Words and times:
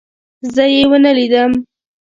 زه 0.53 0.63
يې 0.73 0.81
ونه 0.89 1.11
لیدم. 1.17 1.51